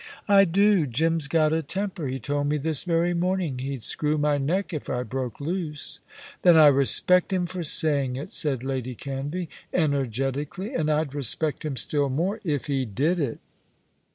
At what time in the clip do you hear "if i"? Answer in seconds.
4.73-5.03